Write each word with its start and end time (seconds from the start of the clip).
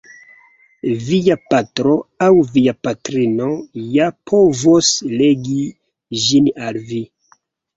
Via 1.09 1.35
patro 1.53 1.91
aŭ 2.29 2.31
via 2.55 2.73
patrino 2.87 3.51
ja 3.99 4.09
povos 4.33 4.91
legi 5.21 5.61
ĝin 6.25 6.53
al 6.69 6.83
vi. 6.91 7.05